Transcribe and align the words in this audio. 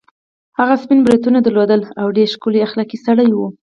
هغه 0.59 0.75
سپین 0.83 0.99
بریتونه 1.05 1.39
درلودل 1.41 1.81
او 2.01 2.07
ډېر 2.17 2.27
ښکلی 2.33 2.59
اخلاقي 2.67 2.97
سړی 3.05 3.29
وو. 3.33 3.47